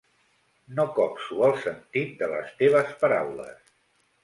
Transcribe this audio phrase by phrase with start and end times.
[0.79, 3.73] No copso el sentit de les teves paraules.